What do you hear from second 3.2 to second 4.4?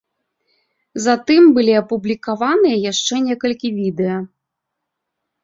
некалькі відэа.